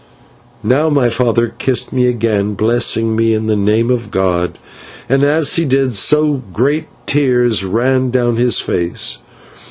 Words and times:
Now 0.63 0.89
my 0.89 1.09
father 1.09 1.53
kissed 1.59 1.93
me 1.93 2.07
again, 2.07 2.55
blessing 2.55 3.15
me 3.15 3.35
in 3.35 3.45
the 3.45 3.55
name 3.55 3.91
of 3.91 4.09
God, 4.09 4.57
and 5.07 5.23
as 5.23 5.57
he 5.57 5.63
did 5.65 5.95
so 5.95 6.41
great 6.51 6.87
tears 7.05 7.63
ran 7.63 8.09
down 8.09 8.35
his 8.37 8.59
face. 8.59 9.19